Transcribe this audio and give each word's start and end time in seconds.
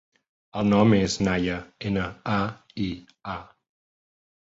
El 0.59 0.63
nom 0.69 0.95
és 0.99 1.17
Naia: 1.27 1.57
ena, 1.89 2.05
a, 2.37 2.39
i, 2.87 2.87
a. 3.35 3.37